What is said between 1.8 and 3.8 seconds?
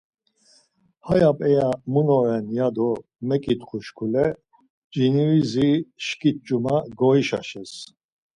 mun oren ya do meǩitxu